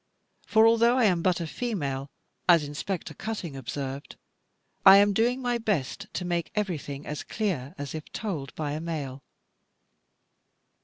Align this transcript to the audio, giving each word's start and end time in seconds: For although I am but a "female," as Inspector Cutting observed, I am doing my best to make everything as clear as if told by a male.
For 0.47 0.65
although 0.65 0.97
I 0.97 1.03
am 1.03 1.21
but 1.21 1.39
a 1.39 1.45
"female," 1.45 2.09
as 2.49 2.63
Inspector 2.63 3.13
Cutting 3.13 3.55
observed, 3.55 4.15
I 4.83 4.97
am 4.97 5.13
doing 5.13 5.43
my 5.43 5.59
best 5.59 6.07
to 6.13 6.25
make 6.25 6.49
everything 6.55 7.05
as 7.05 7.21
clear 7.21 7.75
as 7.77 7.93
if 7.93 8.11
told 8.11 8.55
by 8.55 8.71
a 8.71 8.81
male. 8.81 9.21